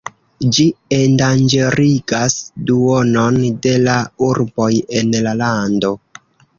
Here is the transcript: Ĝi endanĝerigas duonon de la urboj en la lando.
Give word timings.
Ĝi 0.57 0.63
endanĝerigas 0.99 2.37
duonon 2.71 3.39
de 3.69 3.77
la 3.87 4.01
urboj 4.33 4.73
en 5.03 5.17
la 5.29 5.41
lando. 5.47 5.99